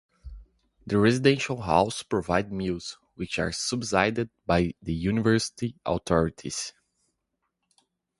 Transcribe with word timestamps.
The 0.87 0.97
residential 0.97 1.61
halls 1.61 2.01
provide 2.01 2.51
meals, 2.51 2.97
which 3.13 3.37
are 3.37 3.51
subsidised 3.51 4.29
by 4.47 4.73
the 4.81 4.95
university 4.95 5.75
authorities. 5.85 6.73